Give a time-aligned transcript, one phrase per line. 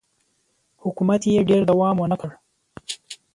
[0.83, 2.31] حکومت یې ډېر دوام ونه کړ